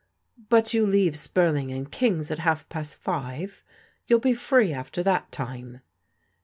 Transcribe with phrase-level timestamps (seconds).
[0.49, 3.61] "But you leave Spurling and King's at half past five.
[4.07, 5.81] You'll be free after that time."